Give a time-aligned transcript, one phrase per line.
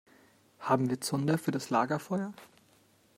[0.59, 2.33] Haben wir Zunder für das Lagerfeuer?